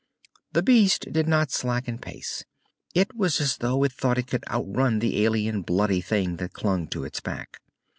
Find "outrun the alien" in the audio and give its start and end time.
4.47-5.61